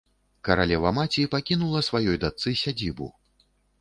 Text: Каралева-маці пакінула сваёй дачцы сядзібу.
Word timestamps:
Каралева-маці 0.47 1.27
пакінула 1.35 1.79
сваёй 1.91 2.17
дачцы 2.25 2.55
сядзібу. 2.63 3.11